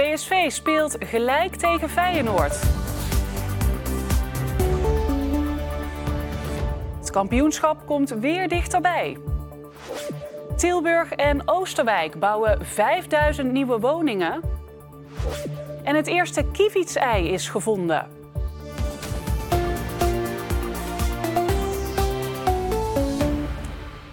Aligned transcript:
PSV 0.00 0.50
speelt 0.50 0.96
gelijk 0.98 1.54
tegen 1.54 1.88
Feyenoord. 1.88 2.60
Het 6.98 7.10
kampioenschap 7.10 7.86
komt 7.86 8.10
weer 8.10 8.48
dichterbij. 8.48 9.18
Tilburg 10.56 11.12
en 11.12 11.48
Oosterwijk 11.48 12.18
bouwen 12.18 12.66
5000 12.66 13.52
nieuwe 13.52 13.80
woningen. 13.80 14.40
En 15.84 15.94
het 15.96 16.06
eerste 16.06 16.44
kievitsei 16.52 17.28
is 17.28 17.48
gevonden. 17.48 18.08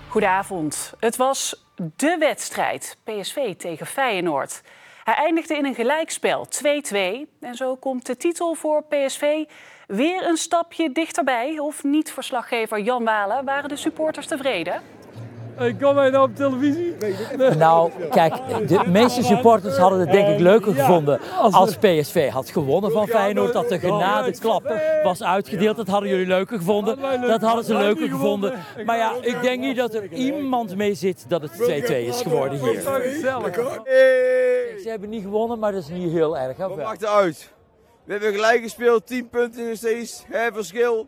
Goedenavond. 0.08 0.94
Het 1.00 1.16
was 1.16 1.66
de 1.76 2.16
wedstrijd 2.20 2.98
PSV 3.04 3.56
tegen 3.56 3.86
Feyenoord. 3.86 4.62
Hij 5.08 5.16
eindigde 5.16 5.58
in 5.58 5.66
een 5.66 5.76
gelijkspel 5.76 6.48
2-2 6.48 6.98
en 7.40 7.56
zo 7.56 7.76
komt 7.76 8.06
de 8.06 8.18
titel 8.18 8.54
voor 8.54 8.84
PSV 8.84 9.44
weer 9.88 10.28
een 10.28 10.38
stapje 10.38 10.92
dichterbij. 10.92 11.60
Of 11.60 11.84
niet, 11.84 12.12
verslaggever 12.12 12.80
Jan 12.80 13.04
Walen, 13.04 13.46
waren 13.46 13.70
de 13.70 13.76
supporters 13.76 14.28
tevreden? 14.28 14.97
Ik 15.60 15.80
kom 15.80 15.96
mij 15.96 16.10
nou 16.10 16.30
op 16.30 16.36
televisie. 16.36 16.96
Nou, 17.58 17.92
kijk, 18.10 18.34
de 18.68 18.84
meeste 18.88 19.24
supporters 19.24 19.78
hadden 19.78 20.00
het 20.00 20.12
denk 20.12 20.28
ik 20.28 20.40
leuker 20.40 20.74
gevonden 20.74 21.20
als 21.40 21.78
PSV 21.78 22.30
had 22.30 22.50
gewonnen 22.50 22.92
van 22.92 23.08
Feyenoord. 23.08 23.54
Dat 23.54 23.70
de 23.70 23.80
genadeklap 23.80 24.74
was 25.04 25.24
uitgedeeld. 25.24 25.78
Dat 25.78 25.88
hadden 25.88 26.10
jullie 26.10 26.26
leuker 26.26 26.58
gevonden. 26.58 26.98
Dat 27.22 27.42
hadden 27.42 27.66
ze 27.66 27.74
leuker 27.76 28.08
gevonden. 28.10 28.54
Maar 28.86 28.98
ja, 28.98 29.14
ik 29.22 29.42
denk 29.42 29.60
niet 29.60 29.78
dat 29.78 29.94
er 29.94 30.12
iemand 30.12 30.76
mee 30.76 30.94
zit 30.94 31.26
dat 31.28 31.42
het 31.42 31.52
2-2 31.52 31.56
is 32.08 32.22
geworden 32.22 32.60
hier. 32.60 32.82
Ze 34.82 34.86
hebben 34.86 35.10
niet 35.10 35.24
gewonnen, 35.24 35.60
maar 35.60 35.72
dat 35.72 35.82
is 35.82 35.90
niet 35.90 36.12
heel 36.12 36.38
erg. 36.38 36.58
Hè? 36.58 36.68
Wat 36.68 36.78
maakt 36.78 37.02
het 37.02 37.10
uit? 37.10 37.52
We 38.04 38.12
hebben 38.12 38.34
gelijk 38.34 38.62
gespeeld, 38.62 39.08
10 39.08 39.30
punten 39.30 39.68
nog 39.68 39.78
steeds, 39.78 40.24
hè, 40.28 40.52
verschil. 40.54 41.08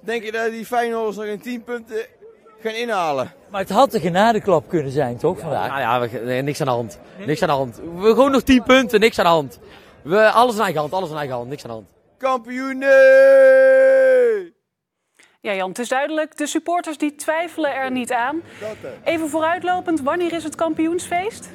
Denk 0.00 0.22
je 0.22 0.32
dat 0.32 0.50
die 0.50 0.66
Feyenoorders 0.66 1.16
nog 1.16 1.26
in 1.26 1.40
10 1.40 1.64
punten 1.64 1.96
gaan 2.62 2.74
inhalen? 2.74 3.32
Maar 3.50 3.60
het 3.60 3.70
had 3.70 3.90
de 3.90 4.00
genadeklap 4.00 4.68
kunnen 4.68 4.92
zijn, 4.92 5.16
toch, 5.16 5.38
vandaag? 5.38 5.68
Nou 5.68 5.80
ja, 5.80 6.00
we, 6.00 6.18
nee, 6.24 6.42
niks 6.42 6.60
aan 6.60 6.66
de 6.66 6.72
hand. 6.72 6.98
Niks 7.26 7.42
aan 7.42 7.48
de 7.48 7.54
hand. 7.54 7.80
We 7.96 8.08
gewoon 8.08 8.30
nog 8.30 8.42
10 8.42 8.62
punten, 8.62 9.00
niks 9.00 9.18
aan 9.18 9.24
de 9.24 9.30
hand. 9.30 9.58
We, 10.02 10.30
alles 10.30 10.54
in 10.54 10.60
eigen 10.60 10.80
hand, 10.80 10.92
alles 10.92 11.10
in 11.10 11.16
eigen 11.16 11.34
hand, 11.34 11.48
niks 11.48 11.62
aan 11.62 11.68
de 11.68 11.74
hand. 11.74 11.86
Kampioen, 12.18 12.78
nee! 12.78 14.54
Ja, 15.40 15.54
Jan, 15.54 15.68
het 15.68 15.78
is 15.78 15.88
duidelijk. 15.88 16.36
De 16.36 16.46
supporters 16.46 16.98
die 16.98 17.14
twijfelen 17.14 17.74
er 17.74 17.90
niet 17.90 18.12
aan. 18.12 18.42
Even 19.04 19.28
vooruitlopend, 19.28 20.00
wanneer 20.00 20.32
is 20.32 20.44
het 20.44 20.54
kampioensfeest? 20.54 21.50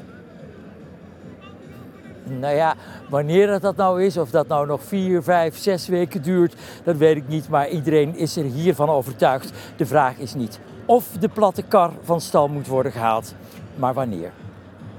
Nou 2.25 2.55
ja, 2.55 2.75
wanneer 3.09 3.59
dat, 3.59 3.75
nou 3.75 4.03
is, 4.03 4.17
of 4.17 4.29
dat 4.29 4.47
nou 4.47 4.67
nog 4.67 4.83
vier, 4.83 5.23
vijf, 5.23 5.57
zes 5.57 5.87
weken 5.87 6.21
duurt, 6.21 6.55
dat 6.83 6.95
weet 6.95 7.17
ik 7.17 7.27
niet. 7.27 7.49
Maar 7.49 7.69
iedereen 7.69 8.15
is 8.15 8.37
er 8.37 8.43
hiervan 8.43 8.89
overtuigd. 8.89 9.51
De 9.75 9.85
vraag 9.85 10.17
is 10.17 10.33
niet 10.33 10.59
of 10.85 11.11
de 11.11 11.29
platte 11.29 11.63
kar 11.63 11.91
van 12.01 12.21
stal 12.21 12.47
moet 12.47 12.67
worden 12.67 12.91
gehaald, 12.91 13.35
maar 13.75 13.93
wanneer. 13.93 14.31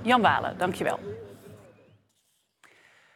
Jan 0.02 0.22
Walen, 0.22 0.58
dankjewel. 0.58 0.98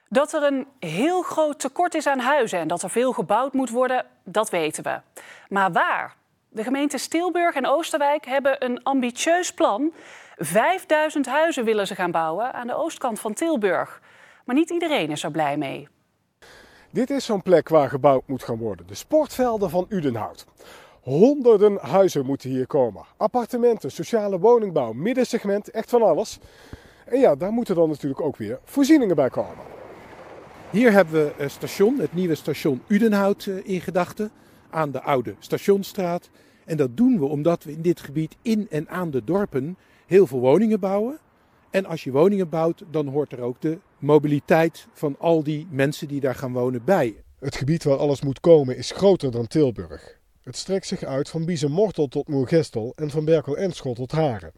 Dat 0.09 0.33
er 0.33 0.43
een 0.43 0.67
heel 0.79 1.23
groot 1.23 1.59
tekort 1.59 1.95
is 1.95 2.07
aan 2.07 2.19
huizen 2.19 2.59
en 2.59 2.69
dat 2.69 2.83
er 2.83 2.91
veel 2.91 3.13
gebouwd 3.13 3.53
moet 3.53 3.71
worden, 3.71 4.07
dat 4.25 4.51
weten 4.51 4.85
we. 4.85 5.01
Maar 5.49 5.73
waar? 5.73 6.15
De 6.53 6.63
gemeenten 6.63 6.99
Stilburg 6.99 7.55
en 7.55 7.67
Oosterwijk 7.67 8.27
hebben 8.27 8.65
een 8.65 8.83
ambitieus 8.83 9.53
plan. 9.53 9.93
5000 10.37 11.27
huizen 11.27 11.65
willen 11.65 11.87
ze 11.87 11.95
gaan 11.95 12.11
bouwen 12.11 12.53
aan 12.53 12.67
de 12.67 12.75
oostkant 12.75 13.21
van 13.21 13.35
Tilburg. 13.35 14.01
Maar 14.45 14.55
niet 14.55 14.71
iedereen 14.71 15.11
is 15.11 15.23
er 15.23 15.31
blij 15.31 15.57
mee. 15.57 15.89
Dit 16.91 17.11
is 17.11 17.25
zo'n 17.25 17.43
plek 17.43 17.69
waar 17.69 17.89
gebouwd 17.89 18.23
moet 18.27 18.43
gaan 18.43 18.59
worden. 18.59 18.87
De 18.87 18.95
sportvelden 18.95 19.71
van 19.71 19.87
Udenhout. 19.89 20.47
Honderden 21.01 21.79
huizen 21.81 22.27
moeten 22.27 22.51
hier 22.51 22.67
komen. 22.67 23.05
Appartementen, 23.17 23.91
sociale 23.91 24.39
woningbouw, 24.39 24.93
middensegment, 24.93 25.71
echt 25.71 25.91
van 25.91 26.03
alles. 26.03 26.39
En 27.05 27.21
ja, 27.21 27.35
daar 27.35 27.53
moeten 27.53 27.75
dan 27.75 27.89
natuurlijk 27.89 28.21
ook 28.21 28.37
weer 28.37 28.59
voorzieningen 28.65 29.17
bij 29.17 29.31
komen. 29.31 29.65
Hier 30.71 30.93
hebben 30.93 31.25
we 31.25 31.33
een 31.39 31.51
station, 31.51 31.99
het 31.99 32.13
nieuwe 32.13 32.35
station 32.35 32.83
Udenhout 32.87 33.47
eh, 33.47 33.55
in 33.75 33.81
gedachten, 33.81 34.31
aan 34.71 34.91
de 34.91 35.03
oude 35.03 35.35
Stationstraat. 35.39 36.31
En 36.65 36.77
dat 36.77 36.97
doen 36.97 37.19
we 37.19 37.25
omdat 37.25 37.65
we 37.65 37.73
in 37.73 37.83
dit 37.83 38.01
gebied 38.01 38.37
in 38.43 38.67
en 38.71 38.89
aan 38.89 39.11
de 39.11 39.25
dorpen 39.25 39.77
heel 40.07 40.27
veel 40.27 40.41
woningen 40.41 40.81
bouwen. 40.81 41.19
En 41.71 41.87
als 41.87 42.05
je 42.05 42.11
woningen 42.11 42.49
bouwt, 42.49 42.85
dan 42.91 43.07
hoort 43.07 43.33
er 43.33 43.41
ook 43.41 43.61
de 43.61 43.79
mobiliteit 43.99 44.87
van 44.93 45.17
al 45.19 45.43
die 45.43 45.67
mensen 45.71 46.09
die 46.09 46.21
daar 46.21 46.35
gaan 46.35 46.53
wonen 46.53 46.85
bij. 46.85 47.23
Het 47.39 47.57
gebied 47.57 47.85
waar 47.85 47.97
alles 47.97 48.23
moet 48.23 48.41
komen 48.41 48.77
is 48.77 48.91
groter 48.91 49.31
dan 49.31 49.47
Tilburg. 49.47 50.19
Het 50.43 50.57
strekt 50.57 50.87
zich 50.87 51.03
uit 51.03 51.29
van 51.29 51.45
Biezenmortel 51.45 52.09
tot 52.09 52.29
Moergestel 52.29 52.93
en 52.97 53.11
van 53.11 53.25
Berkel-Enschot 53.25 53.97
tot 53.97 54.13
Haren. 54.13 54.53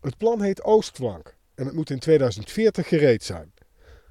Het 0.00 0.16
plan 0.16 0.42
heet 0.42 0.62
Oostflank 0.62 1.36
en 1.54 1.66
het 1.66 1.74
moet 1.74 1.90
in 1.90 1.98
2040 1.98 2.88
gereed 2.88 3.24
zijn. 3.24 3.52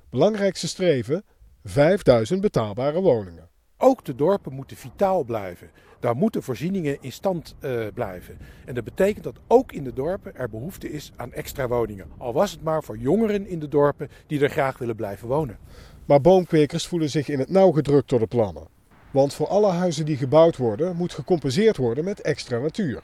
Belangrijkste 0.09 0.67
streven: 0.67 1.23
5000 1.63 2.41
betaalbare 2.41 3.01
woningen. 3.01 3.49
Ook 3.77 4.05
de 4.05 4.15
dorpen 4.15 4.53
moeten 4.53 4.77
vitaal 4.77 5.23
blijven. 5.23 5.69
Daar 5.99 6.15
moeten 6.15 6.43
voorzieningen 6.43 6.97
in 7.01 7.11
stand 7.11 7.55
eh, 7.59 7.71
blijven. 7.93 8.37
En 8.65 8.73
dat 8.73 8.83
betekent 8.83 9.23
dat 9.23 9.39
ook 9.47 9.71
in 9.71 9.83
de 9.83 9.93
dorpen 9.93 10.35
er 10.35 10.49
behoefte 10.49 10.91
is 10.91 11.11
aan 11.15 11.33
extra 11.33 11.67
woningen. 11.67 12.07
Al 12.17 12.33
was 12.33 12.51
het 12.51 12.63
maar 12.63 12.83
voor 12.83 12.97
jongeren 12.97 13.47
in 13.47 13.59
de 13.59 13.67
dorpen 13.67 14.09
die 14.27 14.41
er 14.41 14.49
graag 14.49 14.77
willen 14.77 14.95
blijven 14.95 15.27
wonen. 15.27 15.57
Maar 16.05 16.21
boomkwekers 16.21 16.87
voelen 16.87 17.09
zich 17.09 17.29
in 17.29 17.39
het 17.39 17.49
nauw 17.49 17.71
gedrukt 17.71 18.09
door 18.09 18.19
de 18.19 18.27
plannen. 18.27 18.67
Want 19.11 19.33
voor 19.33 19.47
alle 19.47 19.71
huizen 19.71 20.05
die 20.05 20.17
gebouwd 20.17 20.57
worden, 20.57 20.95
moet 20.95 21.13
gecompenseerd 21.13 21.77
worden 21.77 22.03
met 22.03 22.21
extra 22.21 22.59
natuur. 22.59 23.01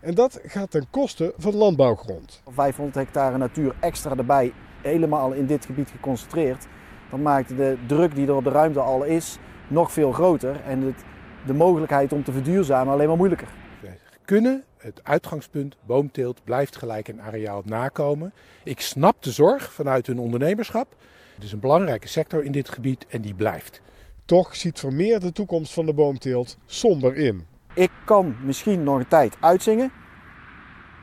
En 0.00 0.14
dat 0.14 0.40
gaat 0.42 0.70
ten 0.70 0.86
koste 0.90 1.34
van 1.36 1.56
landbouwgrond. 1.56 2.42
500 2.46 2.96
hectare 2.96 3.38
natuur 3.38 3.74
extra 3.80 4.16
erbij, 4.16 4.52
helemaal 4.82 5.32
in 5.32 5.46
dit 5.46 5.64
gebied 5.64 5.90
geconcentreerd. 5.90 6.66
Dan 7.10 7.22
maakt 7.22 7.48
de 7.48 7.76
druk 7.86 8.14
die 8.14 8.26
er 8.26 8.34
op 8.34 8.44
de 8.44 8.50
ruimte 8.50 8.80
al 8.80 9.04
is 9.04 9.38
nog 9.70 9.92
veel 9.92 10.12
groter. 10.12 10.60
En 10.64 10.80
het, 10.80 11.04
de 11.46 11.54
mogelijkheid 11.54 12.12
om 12.12 12.24
te 12.24 12.32
verduurzamen 12.32 12.92
alleen 12.92 13.08
maar 13.08 13.16
moeilijker. 13.16 13.48
We 13.80 13.88
kunnen 14.24 14.64
het 14.76 15.00
uitgangspunt 15.04 15.76
boomteelt 15.86 16.44
blijft 16.44 16.76
gelijk 16.76 17.08
een 17.08 17.20
areaal 17.20 17.62
nakomen. 17.64 18.32
Ik 18.64 18.80
snap 18.80 19.22
de 19.22 19.30
zorg 19.30 19.72
vanuit 19.72 20.06
hun 20.06 20.18
ondernemerschap. 20.18 20.96
Het 21.34 21.44
is 21.44 21.52
een 21.52 21.60
belangrijke 21.60 22.08
sector 22.08 22.44
in 22.44 22.52
dit 22.52 22.68
gebied 22.68 23.06
en 23.08 23.20
die 23.20 23.34
blijft. 23.34 23.80
Toch 24.24 24.56
ziet 24.56 24.78
Vermeer 24.78 25.20
de 25.20 25.32
toekomst 25.32 25.72
van 25.72 25.86
de 25.86 25.94
boomteelt 25.94 26.58
somber 26.66 27.16
in. 27.16 27.46
Ik 27.74 27.90
kan 28.04 28.36
misschien 28.44 28.82
nog 28.82 28.98
een 28.98 29.08
tijd 29.08 29.36
uitzingen. 29.40 29.92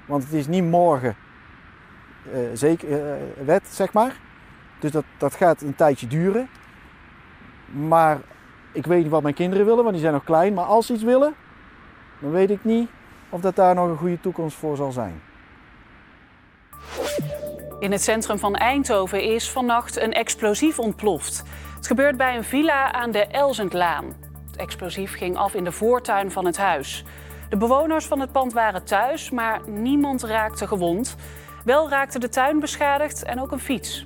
Want 0.07 0.23
het 0.23 0.33
is 0.33 0.47
niet 0.47 0.63
morgen 0.63 1.15
uh, 2.33 2.39
zeker, 2.53 2.89
uh, 2.89 3.45
wet, 3.45 3.67
zeg 3.67 3.93
maar. 3.93 4.19
Dus 4.79 4.91
dat, 4.91 5.05
dat 5.17 5.35
gaat 5.35 5.61
een 5.61 5.75
tijdje 5.75 6.07
duren. 6.07 6.49
Maar 7.87 8.19
ik 8.71 8.85
weet 8.85 9.01
niet 9.01 9.11
wat 9.11 9.21
mijn 9.21 9.33
kinderen 9.33 9.65
willen, 9.65 9.81
want 9.81 9.93
die 9.93 10.01
zijn 10.01 10.13
nog 10.13 10.23
klein. 10.23 10.53
Maar 10.53 10.65
als 10.65 10.85
ze 10.85 10.93
iets 10.93 11.03
willen, 11.03 11.35
dan 12.19 12.31
weet 12.31 12.49
ik 12.49 12.63
niet 12.63 12.89
of 13.29 13.41
dat 13.41 13.55
daar 13.55 13.75
nog 13.75 13.89
een 13.89 13.97
goede 13.97 14.19
toekomst 14.19 14.57
voor 14.57 14.75
zal 14.75 14.91
zijn. 14.91 15.21
In 17.79 17.91
het 17.91 18.01
centrum 18.01 18.39
van 18.39 18.55
Eindhoven 18.55 19.23
is 19.23 19.51
vannacht 19.51 19.97
een 19.97 20.13
explosief 20.13 20.79
ontploft. 20.79 21.43
Het 21.75 21.87
gebeurt 21.87 22.17
bij 22.17 22.35
een 22.35 22.43
villa 22.43 22.93
aan 22.93 23.11
de 23.11 23.27
Elzendlaan. 23.27 24.05
Het 24.47 24.55
explosief 24.55 25.17
ging 25.17 25.37
af 25.37 25.53
in 25.53 25.63
de 25.63 25.71
voortuin 25.71 26.31
van 26.31 26.45
het 26.45 26.57
huis. 26.57 27.03
De 27.49 27.57
bewoners 27.57 28.05
van 28.05 28.19
het 28.19 28.31
pand 28.31 28.53
waren 28.53 28.83
thuis, 28.83 29.29
maar 29.29 29.61
niemand 29.69 30.23
raakte 30.23 30.67
gewond. 30.67 31.15
Wel 31.65 31.89
raakte 31.89 32.19
de 32.19 32.29
tuin 32.29 32.59
beschadigd 32.59 33.23
en 33.23 33.41
ook 33.41 33.51
een 33.51 33.59
fiets. 33.59 34.05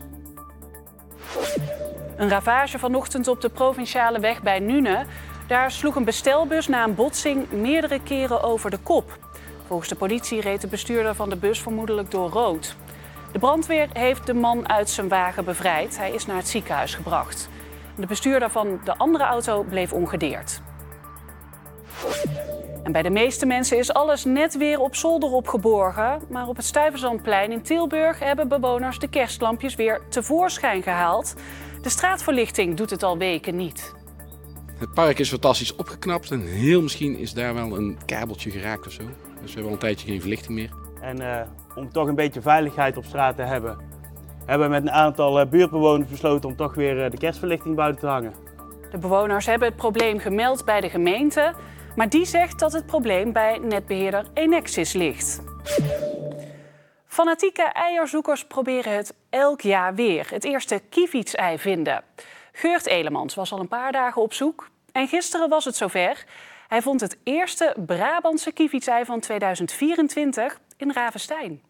Een 2.22 2.30
ravage 2.30 2.80
vanochtend 2.80 3.28
op 3.28 3.42
de 3.42 3.50
provinciale 3.50 4.20
weg 4.20 4.42
bij 4.42 4.60
Nune. 4.60 5.06
Daar 5.48 5.72
sloeg 5.72 5.96
een 5.96 6.04
bestelbus 6.04 6.68
na 6.68 6.84
een 6.84 6.96
botsing 6.96 7.52
meerdere 7.52 8.00
keren 8.04 8.44
over 8.44 8.70
de 8.70 8.78
kop. 8.78 9.18
Volgens 9.68 9.90
de 9.90 9.96
politie 9.96 10.42
reed 10.42 10.62
de 10.62 10.68
bestuurder 10.68 11.16
van 11.16 11.30
de 11.30 11.36
bus 11.36 11.62
vermoedelijk 11.62 12.12
door 12.12 12.30
rood. 12.30 12.76
De 13.32 13.40
brandweer 13.40 13.88
heeft 13.94 14.26
de 14.26 14.34
man 14.34 14.70
uit 14.70 14.90
zijn 14.90 15.08
wagen 15.08 15.46
bevrijd. 15.46 15.98
Hij 15.98 16.12
is 16.12 16.26
naar 16.26 16.36
het 16.36 16.48
ziekenhuis 16.48 16.96
gebracht. 16.96 17.50
De 17.96 18.06
bestuurder 18.06 18.50
van 18.50 18.80
de 18.84 18.98
andere 18.98 19.24
auto 19.24 19.64
bleef 19.64 19.94
ongedeerd. 19.94 20.62
En 22.84 22.92
bij 22.92 23.02
de 23.02 23.10
meeste 23.10 23.46
mensen 23.46 23.78
is 23.78 23.94
alles 23.94 24.26
net 24.26 24.58
weer 24.58 24.80
op 24.80 24.96
zolder 24.96 25.32
opgeborgen. 25.32 26.22
Maar 26.30 26.48
op 26.48 26.56
het 26.56 26.66
Stuyvesantplein 26.66 27.52
in 27.52 27.62
Tilburg 27.62 28.20
hebben 28.20 28.48
bewoners 28.48 29.00
de 29.00 29.08
kerstlampjes 29.08 29.76
weer 29.76 30.02
tevoorschijn 30.10 30.84
gehaald. 30.84 31.36
De 31.82 31.90
straatverlichting 31.90 32.78
doet 32.78 32.90
het 32.90 33.04
al 33.04 33.18
weken 33.18 33.56
niet. 33.56 33.94
Het 34.78 34.94
park 34.94 35.20
is 35.20 35.30
fantastisch 35.30 35.76
opgeknapt 35.76 36.32
en 36.32 36.42
heel 36.42 36.82
misschien 36.82 37.18
is 37.18 37.34
daar 37.34 37.54
wel 37.54 37.78
een 37.78 37.98
kabeltje 38.06 38.52
geraakt 38.52 38.88
of 38.88 38.92
zo. 38.92 39.04
Dus 39.42 39.54
we 39.54 39.54
hebben 39.54 39.66
al 39.66 39.72
een 39.72 39.78
tijdje 39.78 40.08
geen 40.08 40.20
verlichting 40.20 40.58
meer. 40.58 40.70
En 41.02 41.22
uh, 41.22 41.42
om 41.76 41.92
toch 41.92 42.08
een 42.08 42.16
beetje 42.16 42.42
veiligheid 42.42 42.98
op 42.98 43.06
straat 43.06 43.36
te 43.36 43.42
hebben, 43.42 43.78
hebben 44.46 44.68
we 44.68 44.74
met 44.74 44.84
een 44.84 44.92
aantal 44.92 45.40
eh, 45.40 45.50
buurtbewoners 45.50 46.10
besloten 46.10 46.50
om 46.50 46.56
toch 46.56 46.76
weer 46.76 47.04
eh, 47.04 47.12
de 47.12 47.18
kerstverlichting 47.18 47.76
buiten 47.76 48.02
te 48.02 48.08
hangen. 48.08 48.34
De 48.92 48.98
bewoners 48.98 49.46
hebben 49.46 49.68
het 49.68 49.78
probleem 49.78 50.20
gemeld 50.20 50.66
bij 50.66 50.82
de 50.82 50.90
gemeente, 50.90 51.54
maar 51.96 52.10
die 52.10 52.26
zegt 52.26 52.60
dat 52.60 52.74
het 52.74 52.86
probleem 52.86 53.34
bij 53.34 53.58
netbeheerder 53.58 54.26
Enexis 54.34 54.94
ligt. 54.94 55.42
Fanatieke 57.06 57.64
eierzoekers 57.64 58.46
proberen 58.46 58.96
het 58.96 59.14
elk 59.32 59.62
jaar 59.62 59.96
weer. 59.96 60.28
Het 60.30 60.44
eerste 60.44 60.82
kievitsei 60.90 61.60
vinden. 61.60 62.04
Geurt 62.52 62.86
Elemans 62.86 63.36
was 63.36 63.52
al 63.52 63.60
een 63.60 63.68
paar 63.68 63.92
dagen 63.92 64.22
op 64.22 64.34
zoek. 64.34 64.70
En 64.92 65.08
gisteren 65.08 65.50
was 65.50 65.66
het 65.66 65.76
zover. 65.76 66.26
Hij 66.68 66.82
vond 66.82 67.02
het 67.02 67.18
eerste 67.24 67.76
Brabantse 67.86 68.52
kievitsei 68.52 69.06
van 69.06 69.20
2024 69.20 70.60
in 70.78 70.92
Ravenstein. 70.92 71.62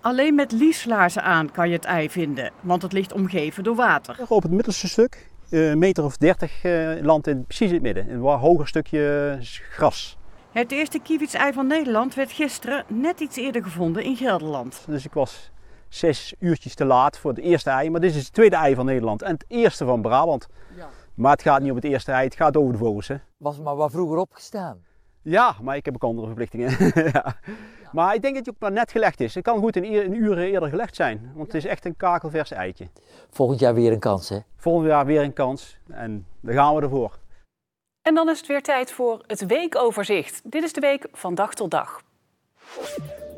Alleen 0.00 0.34
met 0.34 0.52
lieslaarzen 0.52 1.22
aan 1.22 1.50
kan 1.50 1.68
je 1.68 1.74
het 1.74 1.84
ei 1.84 2.10
vinden, 2.10 2.52
want 2.60 2.82
het 2.82 2.92
ligt 2.92 3.12
omgeven 3.12 3.64
door 3.64 3.74
water. 3.74 4.16
Op 4.28 4.42
het 4.42 4.52
middelste 4.52 4.88
stuk, 4.88 5.28
eh, 5.50 5.70
een 5.70 5.78
meter 5.78 6.04
of 6.04 6.16
30 6.16 6.64
uh, 6.64 7.00
land 7.02 7.26
in 7.26 7.44
precies 7.44 7.68
in 7.68 7.74
het 7.74 7.82
midden. 7.82 8.10
Een 8.10 8.20
wat 8.20 8.40
hoger 8.40 8.68
stukje 8.68 9.36
eh, 9.40 9.46
gras. 9.70 10.16
Het 10.52 10.72
eerste 10.72 10.98
kievitsei 10.98 11.52
van 11.52 11.66
Nederland 11.66 12.14
werd 12.14 12.32
gisteren 12.32 12.84
net 12.88 13.20
iets 13.20 13.36
eerder 13.36 13.62
gevonden 13.62 14.02
in 14.02 14.16
Gelderland. 14.16 14.84
Dus 14.86 15.04
ik 15.04 15.12
was 15.12 15.50
zes 15.88 16.34
uurtjes 16.38 16.74
te 16.74 16.84
laat 16.84 17.18
voor 17.18 17.30
het 17.30 17.40
eerste 17.40 17.70
ei. 17.70 17.90
Maar 17.90 18.00
dit 18.00 18.14
is 18.14 18.24
het 18.24 18.32
tweede 18.32 18.56
ei 18.56 18.74
van 18.74 18.86
Nederland 18.86 19.22
en 19.22 19.32
het 19.32 19.44
eerste 19.48 19.84
van 19.84 20.02
Brabant. 20.02 20.48
Ja. 20.76 20.88
Maar 21.14 21.32
het 21.32 21.42
gaat 21.42 21.60
niet 21.60 21.70
om 21.70 21.76
het 21.76 21.84
eerste 21.84 22.12
ei, 22.12 22.24
het 22.24 22.36
gaat 22.36 22.56
over 22.56 22.72
de 22.72 22.78
vogels. 22.78 23.08
Hè. 23.08 23.16
Was 23.36 23.58
maar 23.58 23.76
wat 23.76 23.90
vroeger 23.90 24.18
opgestaan? 24.18 24.84
Ja, 25.22 25.54
maar 25.62 25.76
ik 25.76 25.84
heb 25.84 25.94
ook 25.94 26.02
andere 26.02 26.26
verplichtingen. 26.26 26.92
ja. 27.12 27.36
Maar 27.92 28.14
ik 28.14 28.22
denk 28.22 28.34
dat 28.34 28.46
het 28.46 28.54
ook 28.54 28.60
maar 28.60 28.72
net 28.72 28.90
gelegd 28.90 29.20
is. 29.20 29.34
Het 29.34 29.44
kan 29.44 29.58
goed 29.58 29.76
een, 29.76 29.84
een 29.84 30.14
uur 30.14 30.38
eerder 30.38 30.68
gelegd 30.68 30.96
zijn, 30.96 31.32
want 31.34 31.46
het 31.46 31.54
is 31.54 31.64
echt 31.64 31.84
een 31.84 31.96
kakelvers 31.96 32.50
eitje. 32.50 32.88
Volgend 33.30 33.60
jaar 33.60 33.74
weer 33.74 33.92
een 33.92 33.98
kans, 33.98 34.28
hè? 34.28 34.38
Volgend 34.56 34.86
jaar 34.86 35.06
weer 35.06 35.22
een 35.22 35.32
kans 35.32 35.78
en 35.88 36.26
daar 36.40 36.54
gaan 36.54 36.74
we 36.74 36.82
ervoor. 36.82 37.18
En 38.02 38.14
dan 38.14 38.28
is 38.28 38.38
het 38.38 38.46
weer 38.46 38.62
tijd 38.62 38.92
voor 38.92 39.24
het 39.26 39.46
weekoverzicht. 39.46 40.40
Dit 40.44 40.62
is 40.62 40.72
de 40.72 40.80
week 40.80 41.08
van 41.12 41.34
dag 41.34 41.54
tot 41.54 41.70
dag. 41.70 42.02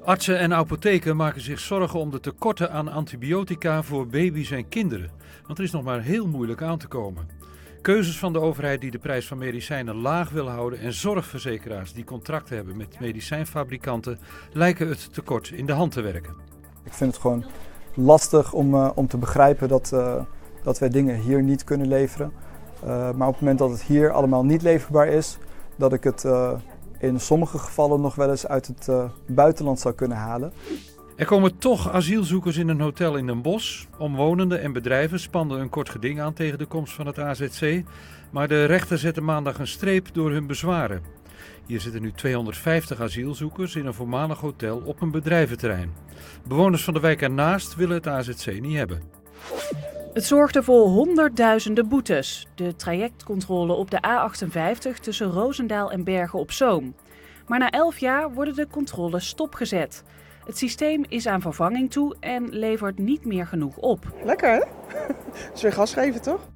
Artsen 0.04 0.38
en 0.38 0.54
apotheken 0.54 1.16
maken 1.16 1.40
zich 1.40 1.58
zorgen 1.58 2.00
om 2.00 2.10
de 2.10 2.20
tekorten 2.20 2.72
aan 2.72 2.88
antibiotica 2.88 3.82
voor 3.82 4.06
baby's 4.06 4.50
en 4.50 4.68
kinderen. 4.68 5.10
Want 5.46 5.58
er 5.58 5.64
is 5.64 5.70
nog 5.70 5.82
maar 5.82 6.02
heel 6.02 6.26
moeilijk 6.26 6.62
aan 6.62 6.78
te 6.78 6.86
komen. 6.86 7.28
Keuzes 7.80 8.18
van 8.18 8.32
de 8.32 8.40
overheid 8.40 8.80
die 8.80 8.90
de 8.90 8.98
prijs 8.98 9.26
van 9.26 9.38
medicijnen 9.38 9.94
laag 9.94 10.30
willen 10.30 10.52
houden 10.52 10.78
en 10.78 10.92
zorgverzekeraars 10.92 11.92
die 11.92 12.04
contracten 12.04 12.56
hebben 12.56 12.76
met 12.76 13.00
medicijnfabrikanten 13.00 14.18
lijken 14.52 14.88
het 14.88 15.14
tekort 15.14 15.50
in 15.50 15.66
de 15.66 15.72
hand 15.72 15.92
te 15.92 16.00
werken. 16.00 16.34
Ik 16.84 16.92
vind 16.92 17.12
het 17.12 17.20
gewoon 17.20 17.44
lastig 17.94 18.52
om, 18.52 18.74
uh, 18.74 18.90
om 18.94 19.06
te 19.06 19.18
begrijpen 19.18 19.68
dat, 19.68 19.90
uh, 19.94 20.14
dat 20.62 20.78
wij 20.78 20.88
dingen 20.88 21.20
hier 21.20 21.42
niet 21.42 21.64
kunnen 21.64 21.88
leveren. 21.88 22.32
Uh, 22.84 22.88
maar 22.88 23.28
op 23.28 23.32
het 23.32 23.42
moment 23.42 23.58
dat 23.58 23.70
het 23.70 23.82
hier 23.82 24.10
allemaal 24.10 24.44
niet 24.44 24.62
leverbaar 24.62 25.08
is, 25.08 25.38
dat 25.76 25.92
ik 25.92 26.04
het 26.04 26.24
in 27.00 27.20
sommige 27.20 27.58
gevallen 27.58 28.00
nog 28.00 28.14
wel 28.14 28.30
eens 28.30 28.46
uit 28.46 28.66
het 28.66 28.88
buitenland 29.26 29.80
zou 29.80 29.94
kunnen 29.94 30.16
halen. 30.16 30.52
Er 31.20 31.26
komen 31.26 31.58
toch 31.58 31.92
asielzoekers 31.92 32.56
in 32.56 32.68
een 32.68 32.80
hotel 32.80 33.16
in 33.16 33.26
Den 33.26 33.42
Bosch. 33.42 33.84
Omwonenden 33.98 34.60
en 34.60 34.72
bedrijven 34.72 35.20
spanden 35.20 35.60
een 35.60 35.68
kort 35.68 35.88
geding 35.88 36.20
aan 36.20 36.32
tegen 36.32 36.58
de 36.58 36.66
komst 36.66 36.92
van 36.92 37.06
het 37.06 37.18
AZC. 37.18 37.82
Maar 38.30 38.48
de 38.48 38.64
rechter 38.64 38.98
zette 38.98 39.20
maandag 39.20 39.58
een 39.58 39.66
streep 39.66 40.08
door 40.12 40.30
hun 40.30 40.46
bezwaren. 40.46 41.02
Hier 41.66 41.80
zitten 41.80 42.02
nu 42.02 42.12
250 42.12 43.00
asielzoekers 43.00 43.76
in 43.76 43.86
een 43.86 43.94
voormalig 43.94 44.40
hotel 44.40 44.82
op 44.84 45.00
een 45.00 45.10
bedrijventerrein. 45.10 45.92
Bewoners 46.48 46.84
van 46.84 46.94
de 46.94 47.00
wijk 47.00 47.22
ernaast 47.22 47.74
willen 47.74 47.96
het 47.96 48.06
AZC 48.06 48.60
niet 48.60 48.76
hebben. 48.76 49.02
Het 50.12 50.24
zorgde 50.24 50.62
voor 50.62 50.86
honderdduizenden 50.86 51.88
boetes. 51.88 52.46
De 52.54 52.76
trajectcontrole 52.76 53.72
op 53.72 53.90
de 53.90 54.02
A58 54.06 55.00
tussen 55.00 55.30
Roosendaal 55.30 55.90
en 55.90 56.04
Bergen 56.04 56.38
op 56.38 56.52
Zoom. 56.52 56.94
Maar 57.46 57.58
na 57.58 57.70
11 57.70 57.98
jaar 57.98 58.32
worden 58.32 58.54
de 58.54 58.66
controles 58.66 59.26
stopgezet. 59.26 60.04
Het 60.44 60.58
systeem 60.58 61.04
is 61.08 61.26
aan 61.26 61.40
vervanging 61.40 61.90
toe 61.90 62.16
en 62.20 62.48
levert 62.48 62.98
niet 62.98 63.24
meer 63.24 63.46
genoeg 63.46 63.76
op. 63.76 64.12
Lekker 64.24 64.52
hè? 64.52 64.62
is 65.54 65.62
weer 65.62 65.72
gas 65.72 65.92
geven 65.92 66.22
toch? 66.22 66.48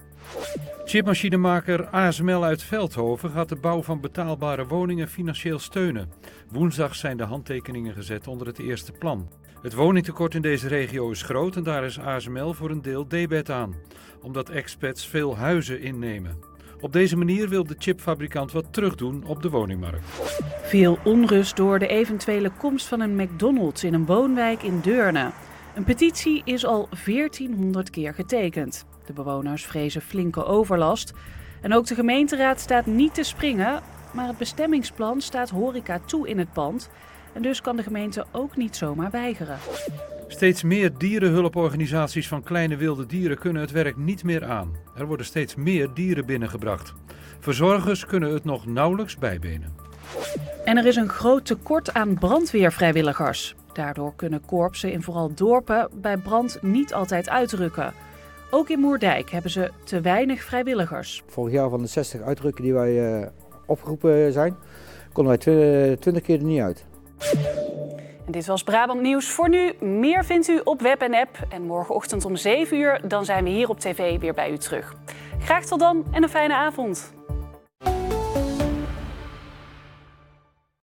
Chipmachinemaker 0.85 1.87
ASML 1.87 2.45
uit 2.45 2.63
Veldhoven 2.63 3.31
gaat 3.31 3.49
de 3.49 3.57
bouw 3.57 3.83
van 3.83 4.01
betaalbare 4.01 4.67
woningen 4.67 5.09
financieel 5.09 5.59
steunen. 5.59 6.13
Woensdag 6.51 6.95
zijn 6.95 7.17
de 7.17 7.25
handtekeningen 7.25 7.95
gezet 7.95 8.29
onder 8.29 8.47
het 8.47 8.59
eerste 8.59 8.93
plan. 8.93 9.29
Het 9.65 9.75
woningtekort 9.75 10.35
in 10.35 10.43
deze 10.43 10.69
regio 10.69 11.11
is 11.11 11.23
groot 11.23 11.57
en 11.57 11.63
daar 11.63 11.85
is 11.85 11.99
ASML 11.99 12.53
voor 12.53 12.71
een 12.71 12.83
deel 12.83 13.09
debet 13.09 13.51
aan, 13.51 13.75
omdat 14.23 14.51
expats 14.51 15.09
veel 15.09 15.37
huizen 15.37 15.81
innemen. 15.81 16.39
Op 16.81 16.93
deze 16.93 17.17
manier 17.17 17.49
wil 17.49 17.65
de 17.65 17.75
chipfabrikant 17.79 18.53
wat 18.53 18.73
terugdoen 18.73 19.25
op 19.27 19.43
de 19.43 19.51
woningmarkt. 19.51 20.05
Veel 20.63 20.99
onrust 21.05 21.57
door 21.57 21.79
de 21.79 21.87
eventuele 21.87 22.51
komst 22.51 22.87
van 22.87 23.01
een 23.01 23.17
McDonald's 23.17 23.85
in 23.85 23.95
een 23.95 24.07
woonwijk 24.07 24.63
in 24.63 24.81
Deurne. 24.81 25.31
Een 25.75 25.85
petitie 25.85 26.43
is 26.45 26.65
al 26.67 26.89
1400 27.05 27.91
keer 27.91 28.15
getekend. 28.15 28.85
De 29.05 29.13
bewoners 29.13 29.65
vrezen 29.65 30.03
flinke 30.03 30.45
overlast. 30.45 31.13
En 31.61 31.75
ook 31.75 31.87
de 31.87 31.95
gemeenteraad 31.95 32.61
staat 32.61 32.87
niet 32.87 33.15
te 33.15 33.23
springen, 33.23 33.83
maar 34.13 34.27
het 34.27 34.39
bestemmingsplan 34.39 35.21
staat 35.21 35.51
horeca 35.51 36.01
toe 36.07 36.29
in 36.29 36.39
het 36.39 36.53
pand. 36.53 36.91
En 37.35 37.43
dus 37.43 37.61
kan 37.61 37.77
de 37.77 37.83
gemeente 37.83 38.27
ook 38.31 38.57
niet 38.57 38.77
zomaar 38.77 39.11
weigeren. 39.11 39.59
Steeds 40.29 40.63
meer 40.63 40.99
dierenhulporganisaties 40.99 42.29
van 42.29 42.43
kleine 42.43 42.77
wilde 42.77 43.07
dieren 43.07 43.39
kunnen 43.39 43.63
het 43.63 43.71
werk 43.71 43.97
niet 43.97 44.25
meer 44.25 44.45
aan. 44.45 44.77
Er 44.97 45.07
worden 45.07 45.27
steeds 45.27 45.55
meer 45.55 45.89
dieren 45.95 46.27
binnengebracht. 46.27 46.93
Verzorgers 47.41 48.07
kunnen 48.07 48.33
het 48.33 48.45
nog 48.45 48.67
nauwelijks 48.67 49.17
bijbenen. 49.17 49.73
En 50.65 50.77
er 50.77 50.87
is 50.87 50.97
een 50.97 51.09
groot 51.09 51.47
tekort 51.47 51.93
aan 51.93 52.19
brandweervrijwilligers. 52.19 53.55
Daardoor 53.73 54.15
kunnen 54.17 54.45
korpsen 54.47 54.93
in 54.93 55.03
vooral 55.03 55.35
dorpen 55.35 55.89
bij 55.95 56.17
brand 56.17 56.59
niet 56.63 56.95
altijd 56.95 57.29
uitrukken. 57.29 57.93
Ook 58.51 58.69
in 58.69 58.79
Moerdijk 58.79 59.31
hebben 59.31 59.51
ze 59.51 59.71
te 59.85 60.01
weinig 60.01 60.43
vrijwilligers. 60.43 61.23
Vorig 61.27 61.53
jaar 61.53 61.71
van 61.71 61.81
de 61.81 61.87
60 61.87 62.21
uitrukken 62.21 62.65
die 62.65 62.75
wij 62.75 63.21
uh, 63.21 63.27
opgeroepen 63.67 64.33
zijn, 64.33 64.57
konden 65.13 65.39
wij 65.45 65.97
20 65.97 66.23
keer 66.23 66.39
er 66.39 66.45
niet 66.45 66.61
uit. 66.61 66.85
En 68.27 68.33
dit 68.33 68.47
was 68.47 68.63
Brabant 68.63 69.01
Nieuws 69.01 69.31
voor 69.31 69.49
nu. 69.49 69.73
Meer 69.81 70.25
vindt 70.25 70.49
u 70.49 70.61
op 70.65 70.81
web 70.81 71.01
en 71.01 71.15
app. 71.15 71.39
En 71.49 71.63
morgenochtend 71.63 72.25
om 72.25 72.37
7 72.37 72.77
uur 72.77 73.01
dan 73.09 73.25
zijn 73.25 73.45
we 73.45 73.51
hier 73.51 73.69
op 73.69 73.81
tv 73.81 74.21
weer 74.21 74.35
bij 74.35 74.51
u 74.51 74.59
terug. 74.59 74.95
Graag 75.39 75.65
tot 75.65 75.79
dan 75.79 76.05
en 76.13 76.23
een 76.23 76.29
fijne 76.29 76.55
avond. 76.55 77.13